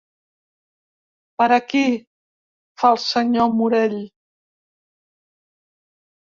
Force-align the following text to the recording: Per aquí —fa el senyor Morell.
Per 1.41 1.45
aquí 1.57 1.81
—fa 1.97 2.91
el 2.95 2.99
senyor 3.03 3.53
Morell. 3.61 3.95